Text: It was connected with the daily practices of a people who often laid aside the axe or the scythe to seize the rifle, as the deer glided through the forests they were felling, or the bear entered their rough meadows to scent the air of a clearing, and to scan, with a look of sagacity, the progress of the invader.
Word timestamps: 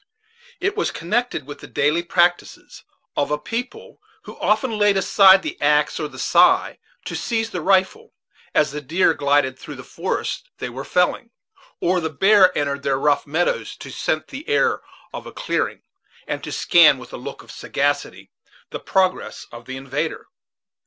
It 0.59 0.75
was 0.75 0.89
connected 0.89 1.45
with 1.45 1.59
the 1.59 1.67
daily 1.67 2.01
practices 2.01 2.83
of 3.15 3.29
a 3.29 3.37
people 3.37 4.01
who 4.23 4.35
often 4.39 4.75
laid 4.79 4.97
aside 4.97 5.43
the 5.43 5.61
axe 5.61 5.99
or 5.99 6.07
the 6.07 6.17
scythe 6.17 6.79
to 7.05 7.15
seize 7.15 7.51
the 7.51 7.61
rifle, 7.61 8.11
as 8.55 8.71
the 8.71 8.81
deer 8.81 9.13
glided 9.13 9.59
through 9.59 9.75
the 9.75 9.83
forests 9.83 10.41
they 10.57 10.69
were 10.69 10.83
felling, 10.83 11.29
or 11.79 11.99
the 11.99 12.09
bear 12.09 12.57
entered 12.57 12.81
their 12.81 12.97
rough 12.97 13.27
meadows 13.27 13.75
to 13.77 13.91
scent 13.91 14.29
the 14.29 14.49
air 14.49 14.81
of 15.13 15.27
a 15.27 15.31
clearing, 15.31 15.83
and 16.25 16.43
to 16.45 16.51
scan, 16.51 16.97
with 16.97 17.13
a 17.13 17.17
look 17.17 17.43
of 17.43 17.51
sagacity, 17.51 18.31
the 18.71 18.79
progress 18.79 19.45
of 19.51 19.65
the 19.65 19.77
invader. 19.77 20.29